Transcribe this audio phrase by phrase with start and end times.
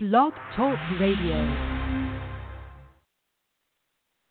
[0.00, 1.34] Blog Talk Radio.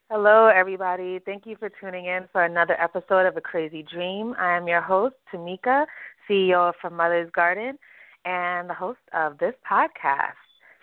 [0.10, 1.20] Hello, everybody.
[1.26, 4.34] Thank you for tuning in for another episode of A Crazy Dream.
[4.40, 5.86] I am your host, Tamika,
[6.30, 7.78] CEO of From Mother's Garden,
[8.24, 10.40] and the host of this podcast.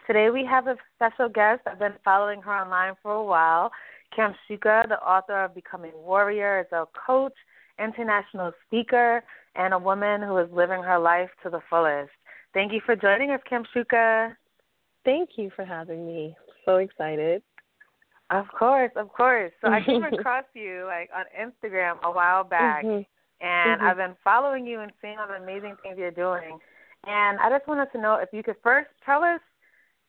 [0.06, 1.62] Today we have a special guest.
[1.64, 3.70] I've been following her online for a while.
[4.14, 7.32] Kamshuka, the author of Becoming Warrior, is a coach,
[7.78, 9.24] international speaker,
[9.54, 12.10] and a woman who is living her life to the fullest.
[12.52, 14.36] Thank you for joining us, Kamshuka.
[15.04, 16.34] Thank you for having me.
[16.64, 17.42] So excited.
[18.30, 19.52] Of course, of course.
[19.60, 23.06] So I came across you like on Instagram a while back, Mhm.
[23.40, 23.84] and Mhm.
[23.84, 26.58] I've been following you and seeing all the amazing things you're doing.
[27.06, 29.40] And I just wanted to know if you could first tell us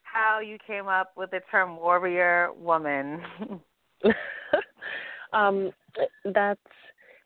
[0.04, 3.22] how you came up with the term warrior woman.
[5.34, 5.74] um,
[6.24, 6.62] that's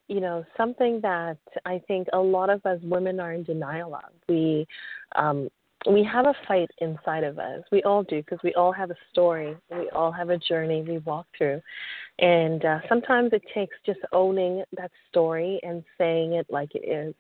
[0.08, 4.12] you know something that I think a lot of us women are in denial of.
[4.28, 4.68] We
[5.16, 5.50] um,
[5.88, 7.62] we have a fight inside of us.
[7.72, 9.56] We all do because we all have a story.
[9.72, 11.62] We all have a journey we walk through,
[12.20, 17.16] and uh, sometimes it takes just owning that story and saying it like it is.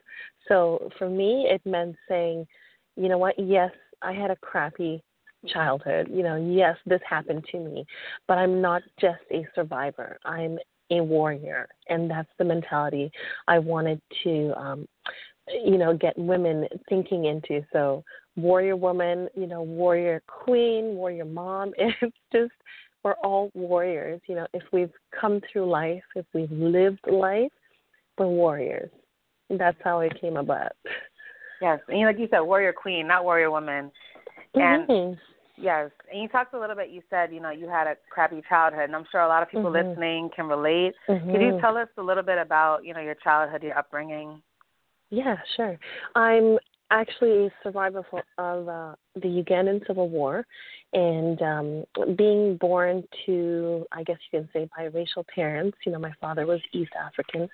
[0.47, 2.45] So for me, it meant saying,
[2.97, 3.35] you know what?
[3.39, 5.01] Yes, I had a crappy
[5.47, 6.09] childhood.
[6.11, 7.85] You know, yes, this happened to me,
[8.27, 10.19] but I'm not just a survivor.
[10.25, 10.57] I'm
[10.91, 13.11] a warrior, and that's the mentality
[13.47, 14.87] I wanted to, um,
[15.63, 17.63] you know, get women thinking into.
[17.71, 18.03] So,
[18.41, 21.73] warrior woman, you know, warrior queen, warrior mom.
[21.77, 22.51] It's just
[23.03, 24.21] we're all warriors.
[24.27, 27.51] You know, if we've come through life, if we've lived life,
[28.17, 28.89] we're warriors.
[29.49, 30.73] That's how it came about.
[31.61, 33.91] yes, and like you said, warrior queen, not warrior woman.
[34.55, 35.19] And Mhm.
[35.61, 36.89] Yes, and you talked a little bit.
[36.89, 39.49] You said you know you had a crappy childhood, and I'm sure a lot of
[39.49, 39.89] people Mhm.
[39.89, 40.95] listening can relate.
[41.07, 41.59] Could you Mhm.
[41.59, 44.41] tell us a little bit about you know your childhood, your upbringing?
[45.09, 45.77] Yeah, sure.
[46.15, 46.59] I'm
[46.91, 48.03] actually a survivor
[48.37, 50.45] of uh, the Ugandan Civil War,
[50.93, 55.77] and um, being born to, I guess you can say, biracial parents.
[55.85, 57.47] You know, my father was East African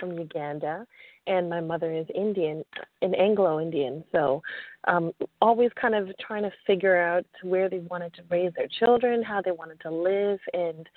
[0.00, 0.86] from Uganda,
[1.26, 2.64] and my mother is Indian,
[3.02, 4.02] an Anglo-Indian.
[4.10, 4.42] So,
[4.88, 9.22] um, always kind of trying to figure out where they wanted to raise their children,
[9.22, 10.88] how they wanted to live, and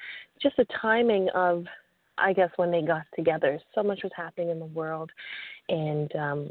[0.42, 1.66] just the timing of
[2.18, 5.12] I guess when they got together, so much was happening in the world,
[5.70, 6.50] and um,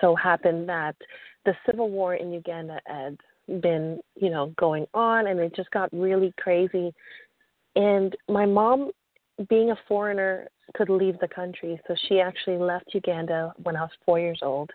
[0.00, 0.96] so happened that
[1.44, 3.16] the civil war in Uganda had
[3.60, 6.92] been, you know, going on, and it just got really crazy.
[7.76, 8.90] And my mom,
[9.48, 13.90] being a foreigner, could leave the country, so she actually left Uganda when I was
[14.04, 14.70] four years old.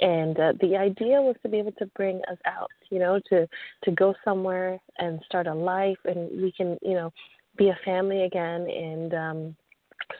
[0.00, 3.46] And uh, the idea was to be able to bring us out, you know, to
[3.84, 7.12] to go somewhere and start a life, and we can, you know,
[7.56, 8.68] be a family again.
[8.68, 9.56] And um,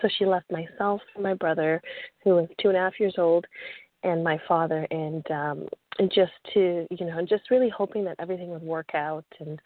[0.00, 1.80] so she left myself my brother,
[2.22, 3.46] who was two and a half years old,
[4.02, 5.66] and my father, and um,
[5.98, 9.24] and just to you know, just really hoping that everything would work out.
[9.40, 9.58] And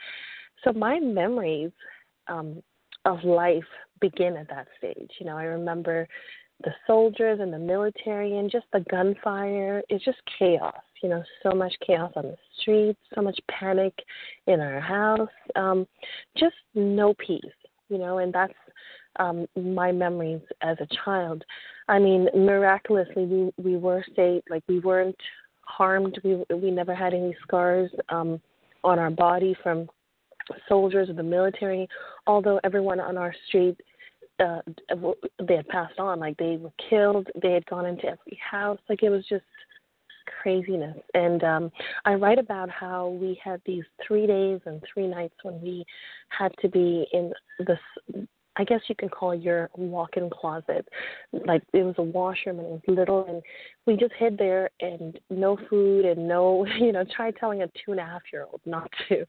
[0.65, 1.73] so my memories
[2.29, 2.63] um,
[3.05, 3.65] of life
[4.01, 5.11] begin at that stage.
[5.19, 6.07] You know, I remember
[6.63, 9.83] the soldiers and the military and just the gunfire.
[9.89, 10.75] It's just chaos.
[11.03, 13.95] You know, so much chaos on the streets, so much panic
[14.47, 15.87] in our house, um,
[16.37, 17.41] just no peace.
[17.89, 18.55] You know, and that's
[19.19, 21.45] um, my memories as a child.
[21.89, 24.43] I mean, miraculously, we we were safe.
[24.49, 25.17] Like we weren't
[25.63, 26.19] harmed.
[26.25, 28.41] We we never had any scars um,
[28.85, 29.89] on our body from
[30.69, 31.89] soldiers or the military.
[32.27, 33.81] Although everyone on our street,
[34.39, 34.61] uh,
[35.47, 36.21] they had passed on.
[36.21, 37.29] Like they were killed.
[37.43, 38.79] They had gone into every house.
[38.89, 39.45] Like it was just
[40.43, 40.97] craziness.
[41.15, 41.73] And um,
[42.05, 45.85] I write about how we had these three days and three nights when we
[46.29, 47.33] had to be in
[47.67, 47.79] this.
[48.57, 50.87] I guess you can call your walk-in closet.
[51.33, 53.43] Like it was a washroom and it was little, and
[53.87, 57.93] we just hid there and no food and no, you know, try telling a two
[57.93, 59.25] and a half year old not to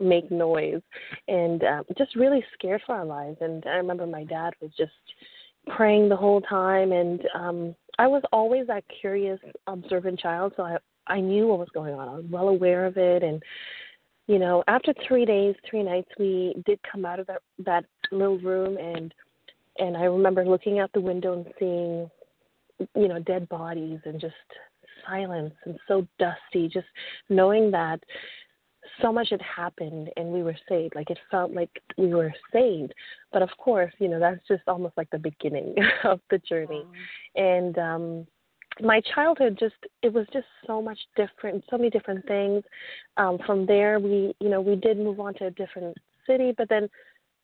[0.00, 0.82] make noise,
[1.28, 3.38] and um, just really scared for our lives.
[3.40, 4.92] And I remember my dad was just
[5.76, 10.76] praying the whole time, and um, I was always that curious, observant child, so I
[11.08, 12.08] I knew what was going on.
[12.08, 13.42] I was well aware of it, and
[14.26, 18.38] you know, after three days, three nights, we did come out of that that little
[18.38, 19.12] room, and
[19.78, 22.10] and I remember looking out the window and seeing,
[22.94, 24.34] you know, dead bodies and just
[25.06, 26.68] silence and so dusty.
[26.68, 26.86] Just
[27.28, 28.00] knowing that
[29.00, 30.94] so much had happened and we were saved.
[30.94, 32.92] Like it felt like we were saved.
[33.32, 35.74] But of course, you know, that's just almost like the beginning
[36.04, 36.84] of the journey.
[37.34, 38.26] And um
[38.80, 42.62] my childhood just it was just so much different so many different things.
[43.16, 45.96] Um from there we you know we did move on to a different
[46.26, 46.88] city but then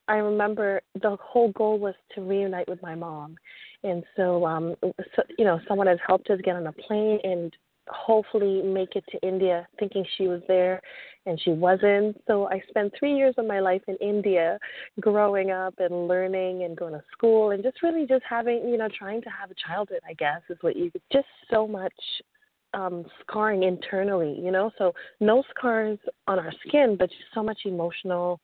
[0.06, 3.36] i remember the whole goal was to reunite with my mom.
[3.84, 7.52] And so um so, you know someone had helped us get on a plane and
[7.90, 10.80] hopefully make it to India thinking she was there
[11.26, 12.20] and she wasn't.
[12.26, 14.58] So I spent three years of my life in India
[15.00, 18.88] growing up and learning and going to school and just really just having, you know,
[18.98, 21.92] trying to have a childhood, I guess, is what you just so much
[22.74, 24.70] um scarring internally, you know.
[24.78, 28.40] So no scars on our skin, but just so much emotional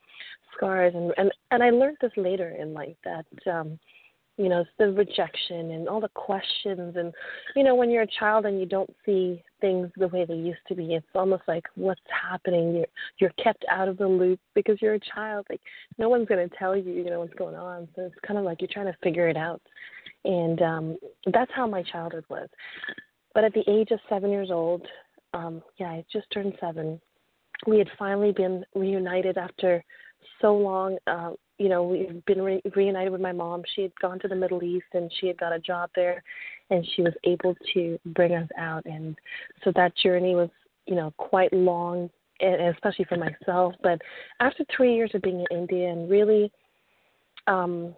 [0.57, 3.79] scars and and and I learned this later in life that um
[4.37, 7.13] you know, the rejection and all the questions and
[7.55, 10.59] you know, when you're a child and you don't see things the way they used
[10.69, 12.75] to be, it's almost like what's happening.
[12.75, 12.87] You're
[13.19, 15.47] you're kept out of the loop because you're a child.
[15.49, 15.61] Like
[15.99, 17.89] no one's gonna tell you, you know, what's going on.
[17.95, 19.63] So it's kinda like you're trying to figure it out.
[20.25, 20.99] And um
[21.33, 22.49] that's how my childhood was.
[23.35, 24.87] But at the age of seven years old,
[25.35, 27.01] um, yeah, I just turned seven,
[27.67, 29.85] we had finally been reunited after
[30.41, 30.99] so long.
[31.07, 33.63] Uh, you know, we've been re- reunited with my mom.
[33.75, 36.23] She had gone to the Middle East and she had got a job there,
[36.71, 38.85] and she was able to bring us out.
[38.87, 39.17] And
[39.63, 40.51] so that journey was,
[40.87, 42.11] you know, quite long,
[42.41, 43.75] and especially for myself.
[43.83, 44.01] But
[44.41, 46.51] after three years of being in India and really
[47.47, 47.95] um,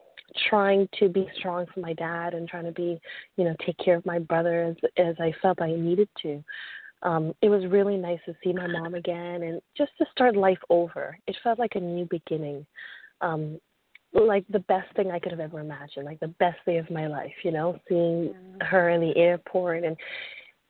[0.49, 3.01] trying to be strong for my dad and trying to be,
[3.37, 6.45] you know, take care of my brother as as I felt I needed to
[7.03, 10.59] um, it was really nice to see my mom again and just to start life
[10.71, 11.17] over.
[11.27, 12.67] It felt like a new beginning.
[13.21, 13.59] Um,
[14.25, 17.07] like the best thing I could have ever imagined, like the best day of my
[17.07, 19.97] life, you know, seeing her in the airport and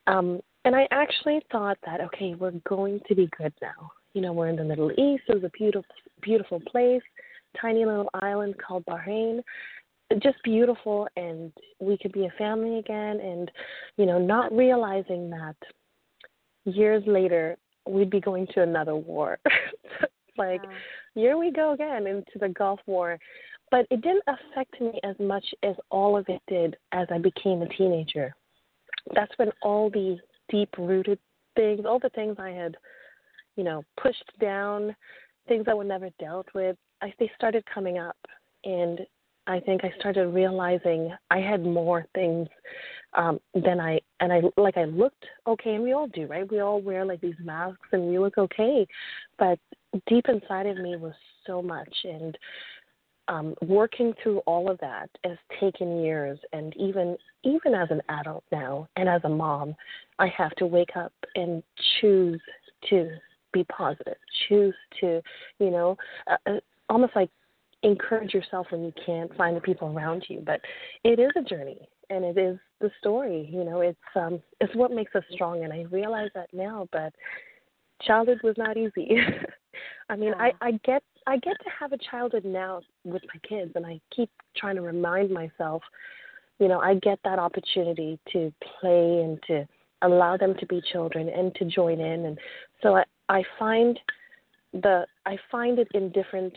[0.07, 3.91] um and I actually thought that okay, we're going to be good now.
[4.13, 5.23] You know, we're in the Middle East.
[5.27, 7.03] It was a beautiful beautiful place,
[7.61, 9.41] tiny little island called Bahrain.
[10.23, 13.51] Just beautiful and we could be a family again and
[13.97, 15.55] you know, not realizing that
[16.65, 17.57] years later
[17.87, 19.39] we'd be going to another war.
[20.37, 20.69] like yeah.
[21.15, 23.19] here we go again into the Gulf War.
[23.69, 27.61] But it didn't affect me as much as all of it did as I became
[27.61, 28.33] a teenager.
[29.13, 30.17] That's when all the
[30.49, 31.19] deep rooted
[31.55, 32.77] things, all the things I had,
[33.57, 34.95] you know, pushed down,
[35.47, 38.17] things I would never dealt with, I, they started coming up.
[38.63, 39.01] And
[39.47, 42.47] I think I started realizing I had more things
[43.13, 46.49] um than I and I like I looked okay and we all do, right?
[46.49, 48.85] We all wear like these masks and we look okay.
[49.39, 49.59] But
[50.07, 51.13] deep inside of me was
[51.45, 52.37] so much and
[53.29, 58.43] um working through all of that has taken years and even even as an adult
[58.51, 59.75] now and as a mom,
[60.19, 61.63] I have to wake up and
[61.99, 62.41] choose
[62.89, 63.09] to
[63.53, 64.17] be positive,
[64.47, 65.21] choose to,
[65.59, 65.97] you know,
[66.27, 67.29] uh, uh almost like
[67.83, 70.41] encourage yourself when you can't find the people around you.
[70.45, 70.61] But
[71.03, 74.91] it is a journey and it is the story, you know, it's um it's what
[74.91, 77.13] makes us strong and I realize that now, but
[78.01, 79.09] childhood was not easy.
[80.09, 80.49] I mean, yeah.
[80.61, 83.99] I, I get I get to have a childhood now with my kids and I
[84.15, 85.83] keep trying to remind myself,
[86.59, 89.67] you know, I get that opportunity to play and to
[90.01, 92.39] allow them to be children and to join in and
[92.81, 93.99] so I I find
[94.73, 96.53] the I find it in different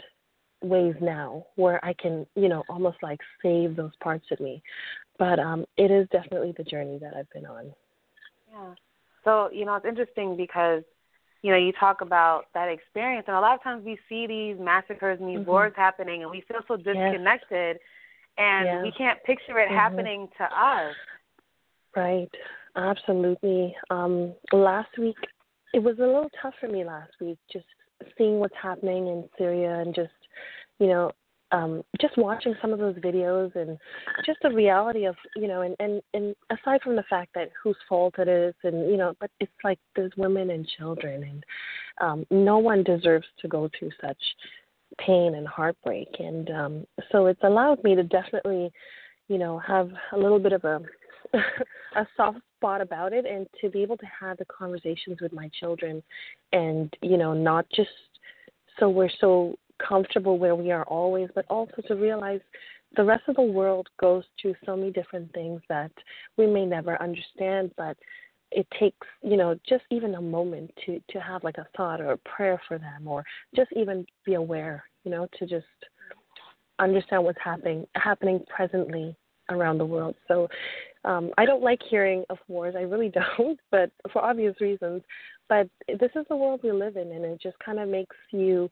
[0.63, 4.63] ways now where I can, you know, almost like save those parts of me.
[5.19, 7.73] But um it is definitely the journey that I've been on.
[8.53, 8.75] Yeah.
[9.25, 10.83] So, you know, it's interesting because
[11.43, 14.57] you know, you talk about that experience and a lot of times we see these
[14.59, 15.51] massacres and these mm-hmm.
[15.51, 18.39] wars happening and we feel so disconnected yes.
[18.39, 18.83] and yeah.
[18.83, 19.75] we can't picture it mm-hmm.
[19.75, 20.95] happening to us.
[21.97, 22.31] Right.
[22.77, 23.75] Absolutely.
[23.91, 25.17] Um last week
[25.73, 27.67] it was a little tough for me last week just
[28.19, 30.11] seeing what's happening in Syria and just
[30.79, 31.13] you know,
[31.53, 33.79] um, just watching some of those videos and
[34.25, 37.77] just the reality of, you know, and, and, and aside from the fact that whose
[37.89, 41.45] fault it is and, you know, but it's like there's women and children and
[42.01, 44.19] um, no one deserves to go through such
[44.99, 46.09] pain and heartbreak.
[46.19, 48.71] And um, so it's allowed me to definitely,
[49.29, 50.81] you know, have a little bit of a,
[51.97, 55.51] a soft spot about it and to be able to have the conversations with my
[55.59, 56.03] children
[56.53, 57.91] and, you know, not just
[58.79, 59.57] so we're so
[59.89, 62.41] comfortable where we are always, but also to realize
[62.97, 65.93] the rest of the world goes through so many different things that
[66.37, 67.97] we may never understand, but
[68.53, 72.13] it takes you know just even a moment to to have like a thought or
[72.13, 75.67] a prayer for them or just even be aware you know to just
[76.79, 79.17] understand what's happening happening presently
[79.51, 80.15] around the world.
[80.29, 80.49] So
[81.05, 82.75] um i don't like hearing of wars.
[82.77, 83.09] I really
[83.39, 85.03] don't but for obvious reasons.
[85.49, 88.71] But this is the world we live in and it just kind of makes you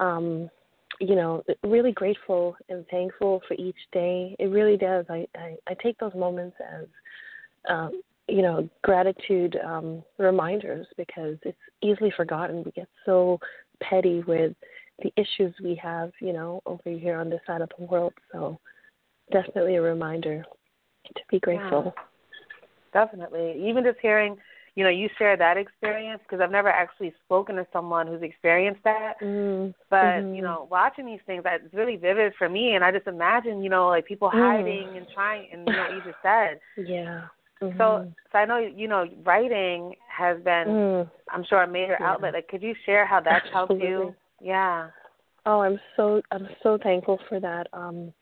[0.00, 0.50] um,
[0.98, 4.34] you know, really grateful and thankful for each day.
[4.38, 5.06] It really does.
[5.08, 6.86] I, I, I take those moments as,
[7.68, 12.62] um, you know, gratitude um, reminders because it's easily forgotten.
[12.64, 13.38] We get so
[13.80, 14.54] petty with
[15.02, 18.12] the issues we have, you know, over here on this side of the world.
[18.32, 18.58] So
[19.32, 20.44] definitely a reminder
[21.14, 21.94] to be grateful.
[21.96, 23.54] Yeah, definitely.
[23.66, 24.36] Even just hearing
[24.74, 28.82] you know, you share that experience because I've never actually spoken to someone who's experienced
[28.84, 29.14] that.
[29.22, 29.70] Mm-hmm.
[29.88, 30.34] But mm-hmm.
[30.34, 33.70] you know, watching these things, that's really vivid for me, and I just imagine, you
[33.70, 34.38] know, like people mm.
[34.38, 36.60] hiding and trying, and you know, what you just said.
[36.76, 37.22] Yeah.
[37.62, 37.78] Mm-hmm.
[37.78, 41.10] So, so I know you know writing has been, mm.
[41.30, 42.10] I'm sure, a major yeah.
[42.10, 42.34] outlet.
[42.34, 43.88] Like, could you share how that's helped Absolutely.
[43.88, 44.14] you?
[44.40, 44.88] Yeah.
[45.46, 47.66] Oh, I'm so I'm so thankful for that.
[47.72, 48.12] Um,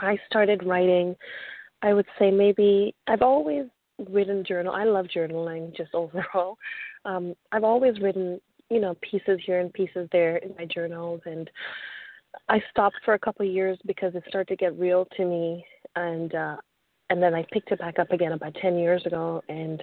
[0.00, 1.16] I started writing.
[1.82, 3.66] I would say maybe I've always
[4.10, 4.72] written journal.
[4.72, 6.58] I love journaling just overall.
[7.04, 11.50] Um, I've always written, you know, pieces here and pieces there in my journals, and
[12.48, 15.64] I stopped for a couple of years because it started to get real to me,
[15.96, 16.56] and uh,
[17.10, 19.82] and then I picked it back up again about ten years ago, and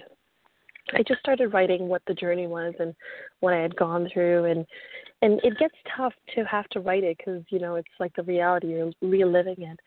[0.94, 2.94] I just started writing what the journey was and
[3.40, 4.66] what I had gone through, and
[5.22, 8.24] and it gets tough to have to write it because you know it's like the
[8.24, 9.80] reality you're reliving it,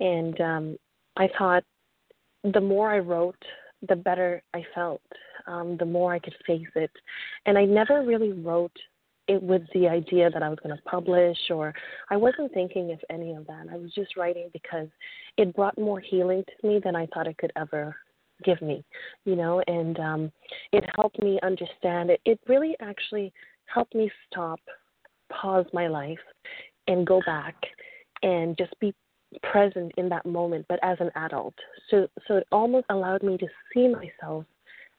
[0.00, 0.76] and um,
[1.16, 1.62] I thought
[2.52, 3.42] the more I wrote,
[3.86, 5.02] the better I felt,
[5.46, 6.90] um, the more I could face it,
[7.46, 8.76] and I never really wrote
[9.28, 11.74] it with the idea that I was going to publish or
[12.10, 13.66] I wasn't thinking of any of that.
[13.70, 14.88] I was just writing because
[15.36, 17.94] it brought more healing to me than I thought it could ever
[18.44, 18.84] give me,
[19.24, 20.32] you know, and um
[20.72, 22.20] it helped me understand it.
[22.24, 23.32] It really actually
[23.66, 24.60] helped me stop,
[25.30, 26.18] pause my life
[26.86, 27.54] and go back
[28.22, 28.94] and just be
[29.42, 31.54] present in that moment but as an adult.
[31.90, 34.44] So so it almost allowed me to see myself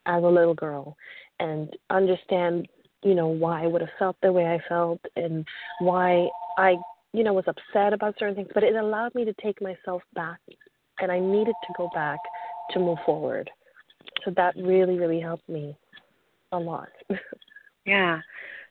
[0.05, 0.95] as a little girl
[1.39, 2.67] and understand,
[3.03, 5.45] you know, why I would have felt the way I felt and
[5.79, 6.75] why I,
[7.13, 10.39] you know, was upset about certain things, but it allowed me to take myself back
[11.00, 12.19] and I needed to go back
[12.71, 13.50] to move forward.
[14.25, 15.75] So that really, really helped me
[16.51, 16.89] a lot.
[17.86, 18.19] yeah.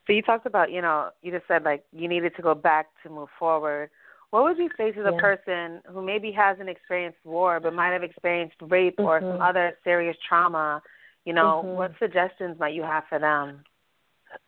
[0.07, 2.87] So you talked about, you know, you just said like you needed to go back
[3.03, 3.91] to move forward.
[4.31, 5.21] What would you say to the yeah.
[5.21, 9.07] person who maybe hasn't experienced war but might have experienced rape mm-hmm.
[9.07, 10.83] or some other serious trauma?
[11.25, 11.77] You know, mm-hmm.
[11.77, 13.63] what suggestions might you have for them?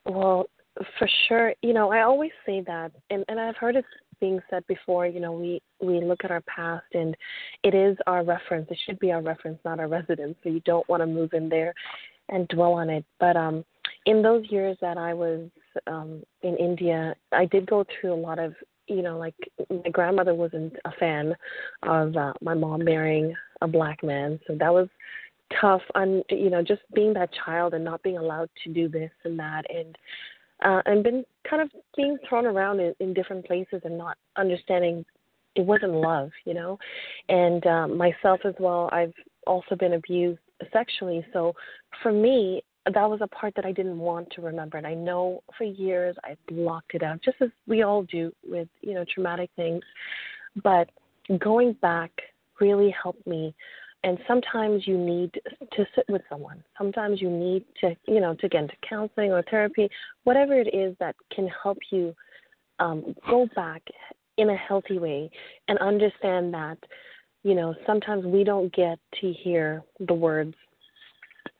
[0.04, 0.46] Well,
[0.98, 1.54] for sure.
[1.62, 3.84] You know, I always say that, and and I've heard it
[4.20, 5.06] being said before.
[5.06, 7.16] You know, we we look at our past, and
[7.62, 8.68] it is our reference.
[8.70, 10.36] It should be our reference, not our residence.
[10.42, 11.74] So you don't want to move in there
[12.28, 13.04] and dwell on it.
[13.18, 13.64] But um,
[14.06, 15.48] in those years that I was
[15.86, 18.54] um in India, I did go through a lot of.
[18.88, 19.34] You know, like
[19.70, 21.36] my grandmother wasn't a fan
[21.84, 24.88] of uh, my mom marrying a black man, so that was
[25.60, 29.10] tough on you know just being that child and not being allowed to do this
[29.24, 29.96] and that and
[30.64, 35.04] uh and been kind of being thrown around in, in different places and not understanding
[35.56, 36.78] it wasn't love you know?
[37.28, 39.12] And um myself as well i've
[39.46, 40.38] also been abused
[40.72, 41.24] sexually.
[41.32, 41.54] So
[42.02, 45.42] for me that was a part that i didn't want to remember and i know
[45.56, 49.50] for years i blocked it out just as we all do with you know traumatic
[49.56, 49.82] things.
[50.62, 50.90] But
[51.38, 52.10] going back
[52.60, 53.54] really helped me
[54.02, 55.30] and sometimes you need
[55.72, 56.64] to sit with someone.
[56.78, 59.88] Sometimes you need to you know to get into counseling or therapy
[60.24, 62.14] whatever it is that can help you
[62.78, 63.82] um, go back
[64.38, 65.30] in a healthy way
[65.68, 66.78] and understand that
[67.42, 70.54] you know sometimes we don't get to hear the words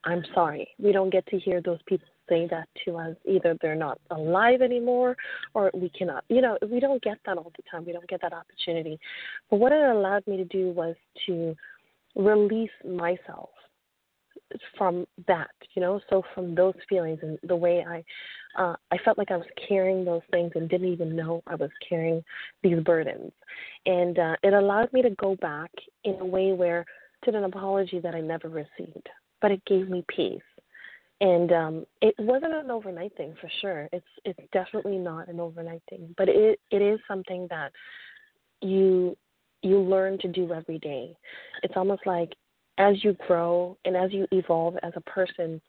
[0.04, 0.68] i'm sorry.
[0.78, 4.62] We don't get to hear those people say that to us either they're not alive
[4.62, 5.16] anymore
[5.52, 7.84] or we cannot you know we don't get that all the time.
[7.84, 8.98] We don't get that opportunity.
[9.50, 10.94] But what it allowed me to do was
[11.26, 11.56] to
[12.16, 13.50] release myself
[14.76, 18.02] from that you know so from those feelings and the way i
[18.60, 21.70] uh i felt like i was carrying those things and didn't even know i was
[21.88, 22.22] carrying
[22.62, 23.32] these burdens.
[23.86, 25.70] And uh it allowed me to go back
[26.04, 26.84] in a way where
[27.24, 29.08] to an apology that i never received
[29.40, 30.40] but it gave me peace
[31.20, 35.82] and um it wasn't an overnight thing for sure it's it's definitely not an overnight
[35.88, 37.72] thing but it it is something that
[38.62, 39.16] you
[39.62, 41.14] you learn to do every day.
[41.62, 42.34] It's almost like
[42.78, 45.60] as you grow and as you evolve as a person,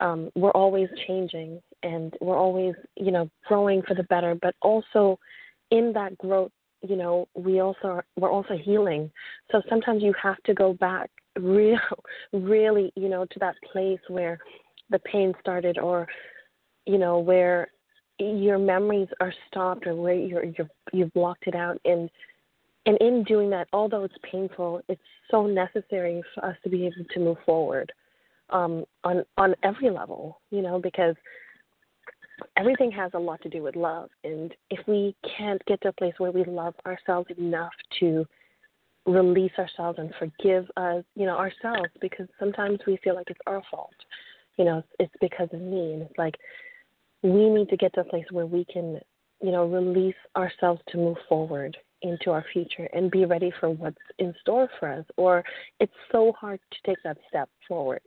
[0.00, 4.36] um, we're always changing and we're always, you know, growing for the better.
[4.40, 5.18] But also
[5.70, 6.52] in that growth,
[6.86, 9.10] you know, we also are, we're also healing.
[9.50, 11.78] So sometimes you have to go back real,
[12.32, 14.38] really, you know, to that place where
[14.90, 16.06] the pain started, or
[16.86, 17.68] you know, where
[18.18, 22.10] your memories are stopped, or where you're, you're you've blocked it out and
[22.86, 25.00] and in doing that, although it's painful, it's
[25.30, 27.90] so necessary for us to be able to move forward
[28.50, 30.40] um, on on every level.
[30.50, 31.16] You know, because
[32.56, 35.92] everything has a lot to do with love, and if we can't get to a
[35.92, 38.26] place where we love ourselves enough to
[39.06, 43.62] release ourselves and forgive us, you know, ourselves, because sometimes we feel like it's our
[43.70, 43.94] fault.
[44.56, 46.34] You know, it's because of me, and it's like
[47.22, 49.00] we need to get to a place where we can,
[49.42, 53.96] you know, release ourselves to move forward into our future and be ready for what's
[54.18, 55.42] in store for us or
[55.80, 58.02] it's so hard to take that step forward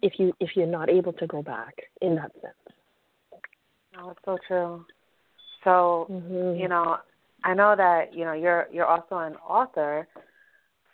[0.00, 2.67] if you if you're not able to go back in that sense.
[3.98, 4.84] Oh, it's so true.
[5.64, 6.60] So mm-hmm.
[6.60, 6.98] you know,
[7.44, 10.06] I know that you know you're you're also an author.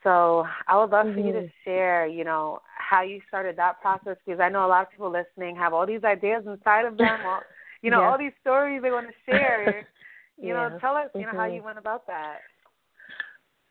[0.02, 1.20] So I would love mm-hmm.
[1.20, 1.64] for you to Mm-hmm.
[1.64, 5.10] share, you know, how you started that process because I know a lot of people
[5.10, 7.40] listening have all these ideas inside of them, all,
[7.82, 8.08] you know, yeah.
[8.08, 9.88] all these stories they want to share.
[10.40, 10.68] you yeah.
[10.68, 11.36] know, tell us, you know, mm-hmm.
[11.38, 12.40] how you went about that.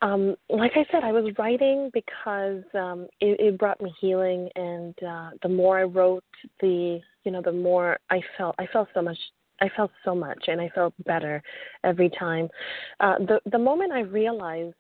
[0.04, 4.94] Um, like I said, I was writing because um, it, it brought me healing, and
[5.02, 6.26] uh, the more I wrote,
[6.60, 8.56] the you know, the more I felt.
[8.60, 9.18] I felt so much.
[9.62, 11.42] I felt so much, and I felt better
[11.86, 12.50] every time.
[13.00, 14.76] Uh, the the moment I realized,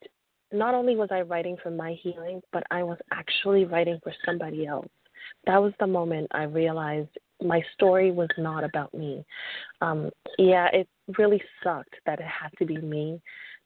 [0.51, 4.68] not only was I writing for my healing, but I was actually writing for somebody
[4.68, 4.89] else.
[5.48, 9.24] That was the moment I realized my story was not about me.
[9.80, 10.88] Um, yeah, it
[11.18, 13.22] really sucked that it had to be me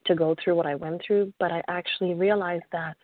[0.06, 2.96] to go through what I went through, but I actually realized that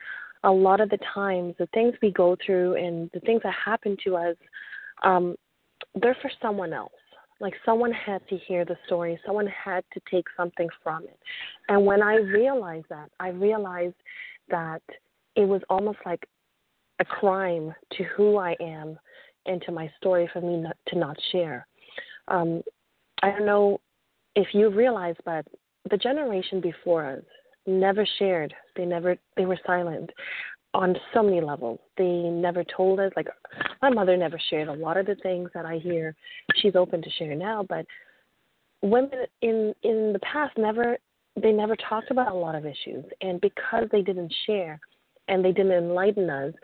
[0.44, 3.96] a lot of the times the things we go through and the things that happen
[4.04, 4.36] to us,
[5.02, 5.36] um,
[5.94, 6.92] they're for someone else.
[7.40, 11.18] Like someone had to hear the story, someone had to take something from it.
[11.68, 13.96] And when I realized that, I realized
[14.50, 14.82] that
[15.34, 16.26] it was almost like
[17.00, 18.98] a crime to who I am
[19.46, 21.66] and to my story for me not, to not share.
[22.28, 22.62] Um,
[23.22, 23.80] I don't know
[24.36, 25.46] if you realize, but
[25.90, 27.22] the generation before us
[27.66, 28.54] never shared.
[28.76, 30.10] They never they were silent
[30.72, 31.78] on so many levels.
[31.96, 33.28] They never told us like
[33.80, 36.14] my mother never shared a lot of the things that I hear
[36.56, 37.86] she's open to share now, but
[38.82, 40.98] women in in the past never
[41.40, 44.78] they never talked about a lot of issues and because they didn't share
[45.26, 46.54] and they didn't enlighten us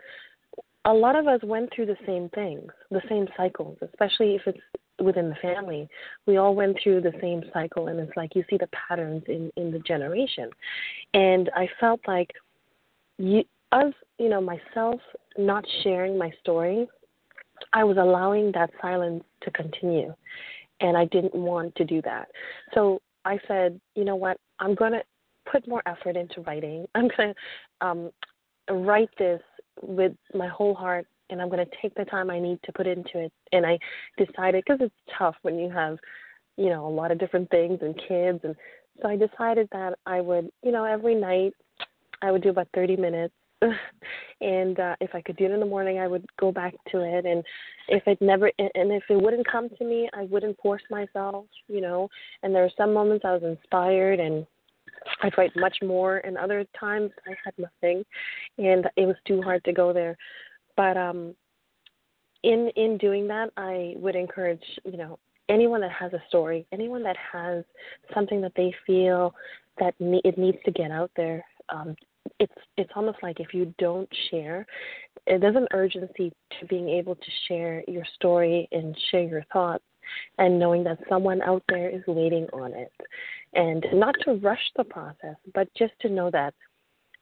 [0.85, 4.59] a lot of us went through the same things, the same cycles, especially if it's
[5.01, 5.87] within the family.
[6.25, 9.51] We all went through the same cycle, and it's like you see the patterns in
[9.57, 10.49] in the generation.
[11.13, 12.31] And I felt like
[13.17, 14.99] you, us, you know, myself
[15.37, 16.87] not sharing my story,
[17.73, 20.13] I was allowing that silence to continue,
[20.79, 22.27] and I didn't want to do that.
[22.73, 25.03] So I said, you know what, I'm to
[25.51, 26.85] put more effort into writing.
[26.95, 27.35] I'm to
[27.81, 28.11] um,
[28.69, 29.41] write this
[29.81, 32.87] with my whole heart and I'm going to take the time I need to put
[32.87, 33.33] into it.
[33.51, 33.79] And I
[34.17, 35.97] decided because it's tough when you have,
[36.57, 38.55] you know, a lot of different things and kids, and
[39.01, 41.53] so I decided that I would, you know, every night
[42.21, 43.33] I would do about 30 minutes.
[44.41, 47.01] and uh, if I could do it in the morning, I would go back to
[47.01, 47.25] it.
[47.25, 47.43] And
[47.87, 51.81] if it never, and if it wouldn't come to me, I wouldn't force myself, you
[51.81, 52.09] know.
[52.43, 54.45] And there were some moments I was inspired and
[55.21, 58.03] I'd write much more, and other times I had nothing,
[58.57, 60.17] and it was too hard to go there.
[60.75, 61.35] But um,
[62.43, 67.03] in in doing that, I would encourage you know anyone that has a story, anyone
[67.03, 67.63] that has
[68.13, 69.33] something that they feel
[69.79, 71.43] that ne- it needs to get out there.
[71.69, 71.95] Um,
[72.39, 74.65] it's it's almost like if you don't share,
[75.27, 79.83] there's an urgency to being able to share your story and share your thoughts,
[80.37, 82.91] and knowing that someone out there is waiting on it,
[83.53, 86.53] and not to rush the process, but just to know that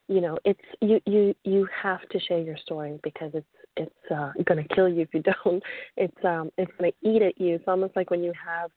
[0.09, 4.31] you know it's you you you have to share your story because it's it's uh
[4.45, 5.63] going to kill you if you don't.
[5.95, 7.55] It's um it's going to eat at you.
[7.55, 8.71] It's almost like when you have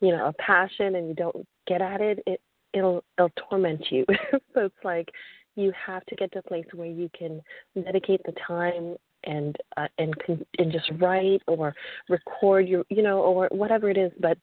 [0.00, 2.40] you know a passion and you don't get at it it
[2.72, 4.06] it'll it'll torment you.
[4.54, 5.10] So it's like
[5.54, 7.42] you have to get to a place where you can
[7.74, 10.14] dedicate the time and uh, and
[10.58, 11.74] and just write or
[12.08, 14.12] record your you know or whatever it is.
[14.20, 14.38] But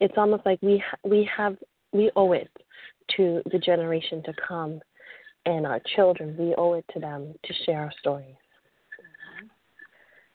[0.00, 1.56] it's almost like we ha- we have
[1.92, 2.48] we owe it
[3.16, 4.80] to the generation to come
[5.46, 8.34] and our children, we owe it to them to share our stories.
[9.00, 9.46] Mm-hmm.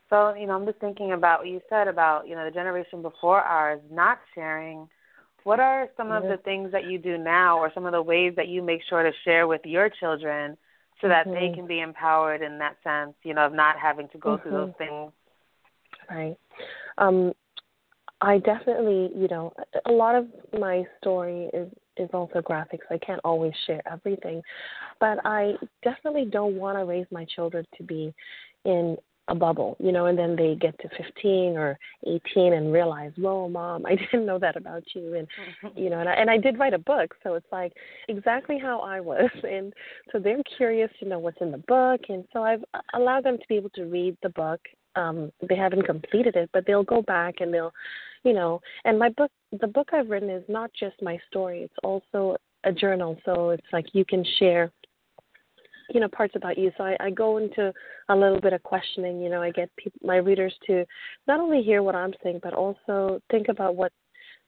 [0.09, 3.01] So, you know, I'm just thinking about what you said about, you know, the generation
[3.01, 4.87] before ours not sharing.
[5.43, 6.25] What are some mm-hmm.
[6.25, 8.81] of the things that you do now or some of the ways that you make
[8.89, 10.57] sure to share with your children
[11.01, 11.35] so that mm-hmm.
[11.35, 14.41] they can be empowered in that sense, you know, of not having to go mm-hmm.
[14.41, 15.11] through those things?
[16.09, 16.37] Right.
[16.97, 17.33] Um,
[18.21, 19.53] I definitely, you know,
[19.85, 22.86] a lot of my story is is also graphics.
[22.89, 24.41] I can't always share everything,
[24.99, 25.53] but I
[25.84, 28.13] definitely don't want to raise my children to be
[28.65, 33.12] in a bubble, you know, and then they get to 15 or 18 and realize,
[33.17, 35.27] whoa, mom, I didn't know that about you, and
[35.75, 37.73] you know, and I, and I did write a book, so it's like
[38.08, 39.73] exactly how I was, and
[40.12, 43.43] so they're curious to know what's in the book, and so I've allowed them to
[43.49, 44.62] be able to read the book.
[44.95, 47.73] Um, they haven't completed it, but they'll go back and they'll
[48.25, 49.31] you know, and my book,
[49.62, 53.17] the book I've written is not just my story; it's also a journal.
[53.23, 54.71] So it's like you can share,
[55.91, 56.71] you know, parts about you.
[56.75, 57.71] So I, I go into
[58.10, 59.21] a little bit of questioning.
[59.21, 60.86] You know, I get people, my readers to
[61.27, 63.91] not only hear what I'm saying, but also think about what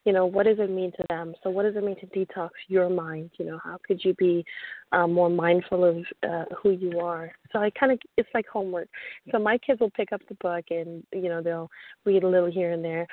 [0.08, 1.36] you know, what does it mean to them?
[1.44, 3.30] So, what does it mean to detox your mind?
[3.38, 4.46] You know, how could you be
[4.94, 7.30] um, more mindful of uh, who you are?
[7.52, 8.88] So, I kind of, it's like homework.
[9.34, 11.70] So, my kids will pick up the book and, you know, they'll
[12.06, 13.06] read a little here and there.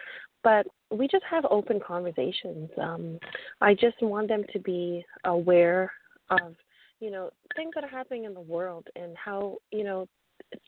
[0.45, 2.71] But we just have open conversations.
[2.81, 3.19] Um,
[3.61, 5.91] I just want them to be aware
[6.31, 6.55] of,
[7.01, 10.07] you know, things that are happening in the world and how, you know,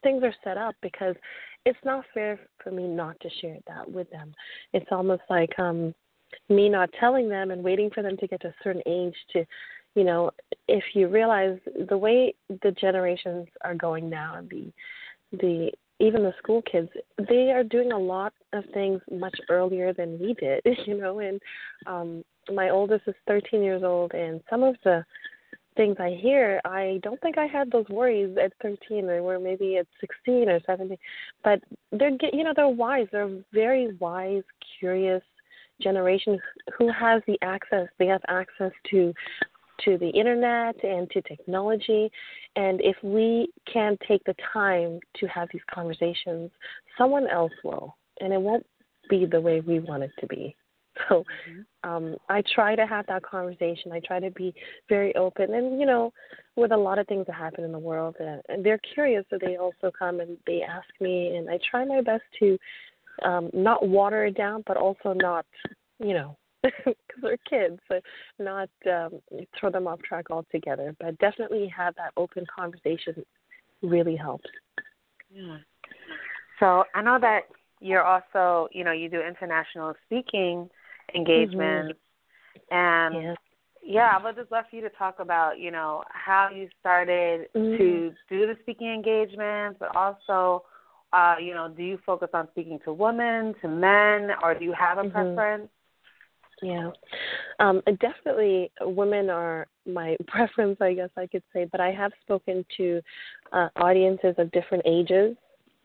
[0.03, 1.15] things are set up because
[1.65, 4.35] it's not fair for me not to share that with them.
[4.73, 5.95] It's almost like um
[6.49, 9.45] me not telling them and waiting for them to get to a certain age to
[9.95, 10.31] you know
[10.69, 14.73] if you realize the way the generations are going now and the
[15.39, 16.89] the even the school kids
[17.29, 21.41] they are doing a lot of things much earlier than we did you know and
[21.87, 25.05] um my oldest is 13 years old and some of the
[25.77, 29.77] things I hear, I don't think I had those worries at 13 or were maybe
[29.77, 30.97] at 16 or 17.
[31.45, 31.61] But
[31.93, 33.07] they're you know they're wise.
[33.13, 34.43] They're very wise,
[34.81, 35.23] curious
[35.81, 36.39] generation
[36.79, 37.87] who has the access.
[37.99, 39.13] They have access to
[39.85, 42.11] to the internet and to technology.
[42.57, 46.51] And if we can take the time to have these conversations,
[46.97, 48.65] someone else will, and it won't
[49.11, 50.57] be the way we want it to be.
[51.09, 51.91] So mm-hmm.
[51.91, 53.93] um, I try to have that conversation.
[53.93, 54.55] I try to be
[54.89, 55.53] very open.
[55.53, 56.13] And, you know,
[56.57, 59.37] with a lot of things that happen in the world, uh, and they're curious, so
[59.39, 61.37] they also come and they ask me.
[61.37, 62.57] And I try my best to
[63.25, 65.47] um, not water it down, but also not,
[65.99, 68.01] you know, because they're kids, so
[68.39, 69.21] not um,
[69.59, 70.95] throw them off track altogether.
[71.01, 73.25] But definitely have that open conversation
[73.83, 74.49] really helps.
[75.33, 75.59] Yeah.
[76.59, 77.43] So I know that
[77.81, 80.69] you're also, you know, you do international speaking
[81.15, 81.99] engagements.
[82.73, 82.75] Mm-hmm.
[82.75, 83.37] And yes.
[83.85, 87.49] yeah, I would just love for you to talk about, you know, how you started
[87.55, 87.77] mm-hmm.
[87.77, 90.65] to do the speaking engagements, but also,
[91.17, 94.75] uh, you know, do you focus on speaking to women, to men, or do you
[94.79, 95.13] have a mm-hmm.
[95.13, 95.69] preference?
[96.63, 96.91] Yeah,
[97.59, 101.67] um, definitely women are my preference, I guess I could say.
[101.71, 103.01] But I have spoken to
[103.53, 105.37] uh, audiences of different ages,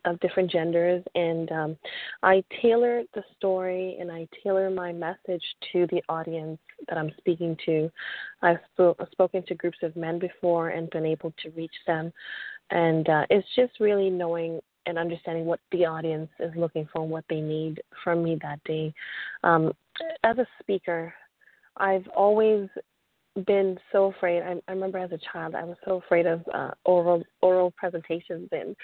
[0.06, 1.78] of different genders, and um,
[2.24, 7.56] I tailor the story and I tailor my message to the audience that I'm speaking
[7.65, 7.89] to.
[8.41, 12.12] I've sp- spoken to groups of men before and been able to reach them,
[12.70, 17.12] and uh, it's just really knowing and understanding what the audience is looking for and
[17.12, 18.94] what they need from me that day.
[19.44, 19.74] Um,
[20.24, 21.13] as a speaker,
[21.78, 22.67] I've always
[23.46, 24.41] been so afraid.
[24.41, 28.50] I, I remember as a child, I was so afraid of uh, oral oral presentations,
[28.52, 28.76] and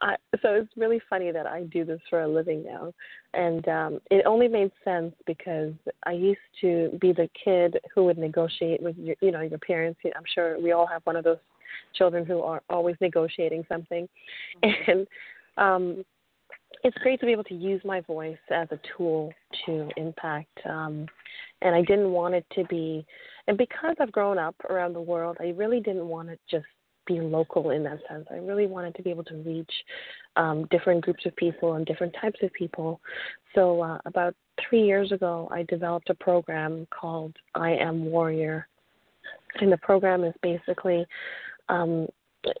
[0.00, 2.92] I, so it's really funny that I do this for a living now.
[3.34, 5.72] And um, it only made sense because
[6.04, 10.00] I used to be the kid who would negotiate with your, you know, your parents.
[10.04, 11.38] I'm sure we all have one of those
[11.94, 14.08] children who are always negotiating something,
[14.64, 14.90] mm-hmm.
[14.90, 15.06] and
[15.56, 16.04] um,
[16.84, 19.32] it's great to be able to use my voice as a tool
[19.66, 20.58] to impact.
[20.68, 21.06] Um,
[21.60, 23.06] and I didn't want it to be,
[23.46, 26.66] and because I've grown up around the world, I really didn't want it just
[27.06, 28.26] be local in that sense.
[28.30, 29.72] I really wanted to be able to reach
[30.36, 33.00] um, different groups of people and different types of people.
[33.54, 34.34] So uh, about
[34.68, 38.68] three years ago, I developed a program called I Am Warrior,
[39.60, 41.04] and the program is basically
[41.68, 42.08] um,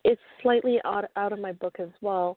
[0.04, 2.36] it's slightly out, out of my book as well,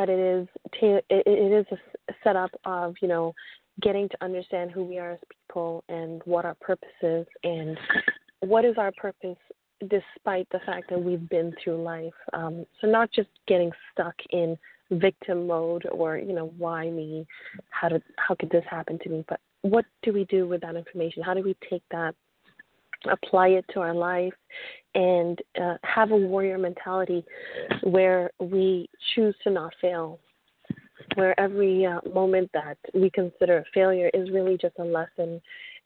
[0.00, 0.48] but it is
[0.80, 1.66] ta- it, it is
[2.08, 3.34] a setup of you know
[3.82, 7.76] getting to understand who we are as people and what our purpose is and
[8.40, 9.36] what is our purpose
[9.88, 12.12] despite the fact that we've been through life.
[12.32, 14.56] Um, so not just getting stuck in
[14.90, 17.26] victim mode or you know why me,
[17.68, 20.76] how did how could this happen to me, but what do we do with that
[20.76, 21.22] information?
[21.22, 22.14] How do we take that
[23.08, 24.34] apply it to our life
[24.94, 27.24] and uh, have a warrior mentality
[27.82, 30.18] where we choose to not fail
[31.14, 35.40] where every uh, moment that we consider a failure is really just a lesson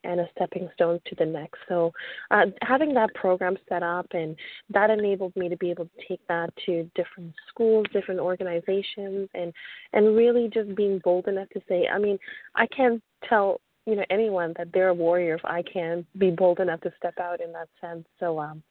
[0.04, 1.58] and a stepping stone to the next.
[1.66, 1.90] So,
[2.30, 4.36] uh, having that program set up and
[4.70, 9.52] that enabled me to be able to take that to different schools, different organizations, and
[9.92, 12.18] and really just being bold enough to say, I mean,
[12.54, 16.60] I can't tell you know anyone that they're a warrior if I can be bold
[16.60, 18.06] enough to step out in that sense.
[18.18, 18.62] So um,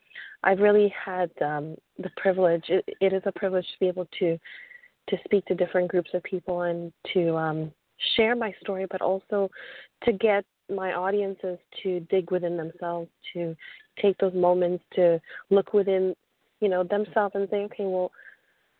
[0.44, 2.66] I've really had um, the privilege.
[2.70, 4.38] It, it is a privilege to be able to
[5.10, 7.72] to speak to different groups of people and to um,
[8.16, 9.50] share my story, but also
[10.06, 13.56] to get my audiences to dig within themselves, to
[14.02, 16.16] take those moments to look within,
[16.62, 18.12] you know, themselves and say, okay, well,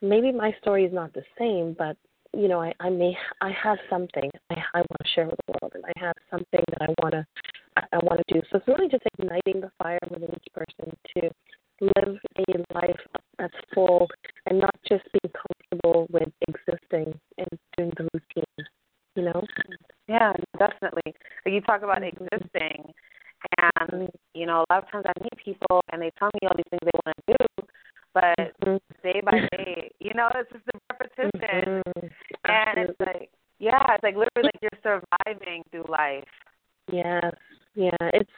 [0.02, 1.98] maybe my story is not the same, but
[2.34, 5.54] you know, I, I may I have something I, I want to share with the
[5.62, 7.26] world, and I have something that I want to
[7.78, 8.42] I, I want to do.
[8.52, 11.30] So it's really just igniting the fire within each person to
[11.82, 13.00] live a life
[13.38, 14.08] that's full
[14.48, 18.68] and not just being comfortable with existing and doing the routine.
[19.16, 19.44] You know?
[20.08, 21.14] Yeah, definitely.
[21.46, 22.26] You talk about mm-hmm.
[22.26, 22.94] persisting.
[23.58, 24.06] And mm-hmm.
[24.34, 26.66] you know, a lot of times I meet people and they tell me all these
[26.70, 27.68] things they want to do,
[28.14, 28.78] but mm-hmm.
[29.04, 32.08] day by day, you know, it's just the repetition, mm-hmm.
[32.54, 36.24] And it's like, yeah, it's like literally like you're surviving through life.
[36.92, 37.34] Yes,
[37.76, 38.32] yeah, it's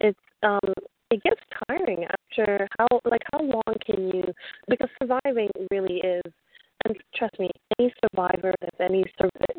[0.00, 0.72] it's um
[1.10, 4.24] it gets tiring after how like how long can you
[4.68, 6.32] because surviving really is
[6.84, 9.04] and trust me any survivor that's any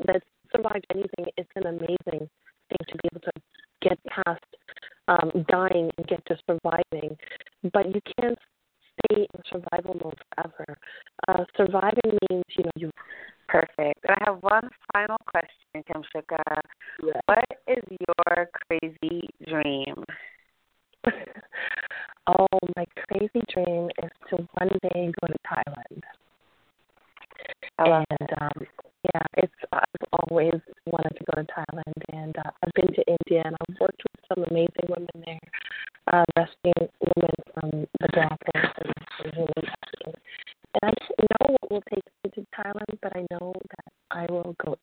[0.06, 2.28] that's survived anything it's an amazing
[2.70, 3.32] thing to be able to
[3.82, 4.44] get past
[5.08, 7.16] um dying and get to surviving
[7.72, 8.38] but you can't
[9.06, 10.78] stay in survival mode forever
[11.28, 12.92] uh surviving means you know you
[13.48, 14.04] Perfect.
[14.10, 16.42] I have one final question, Kamshuka.
[17.04, 17.22] Yes.
[17.28, 20.04] What is your crazy dream?
[22.28, 26.02] oh, my crazy dream is to one day go to Thailand.
[27.78, 28.66] and um,
[29.14, 33.44] yeah, it's I've always wanted to go to Thailand, and uh, I've been to India,
[33.46, 35.40] and I've worked with some amazing women there,
[36.12, 40.22] uh, rescuing women from the brothels and, and human trafficking.
[40.82, 44.26] And I don't know what will take me to Thailand, but I know that I
[44.32, 44.76] will go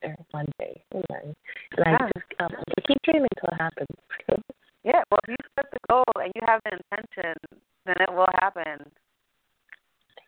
[0.63, 0.83] day.
[0.93, 1.35] And,
[1.79, 1.99] yeah.
[1.99, 2.53] I just um,
[2.87, 3.97] keep dreaming until it happens.
[4.85, 7.35] yeah, well, if you set the goal and you have the intention,
[7.87, 8.79] then it will happen.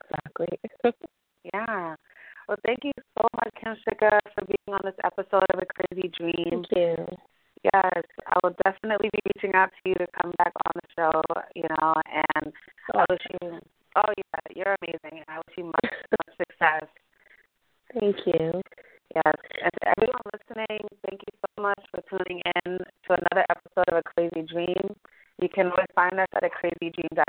[0.03, 0.59] Exactly.
[1.55, 1.95] yeah.
[2.49, 6.11] Well, thank you so much, Kim Shika, for being on this episode of A Crazy
[6.19, 6.63] Dream.
[6.63, 6.97] Thank you.
[7.73, 11.23] Yes, I will definitely be reaching out to you to come back on the show,
[11.55, 12.53] you know, and
[12.93, 13.01] oh.
[13.01, 13.59] I wish you
[13.97, 15.23] Oh yeah, you're amazing.
[15.29, 16.91] I wish you much much success.
[17.95, 18.61] Thank you.
[19.15, 23.87] Yes, and to everyone listening, thank you so much for tuning in to another episode
[23.93, 24.97] of A Crazy Dream.
[25.41, 26.19] You can always find
[26.99, 27.24] us